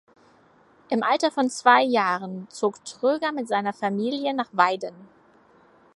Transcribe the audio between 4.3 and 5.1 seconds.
nach Weiden.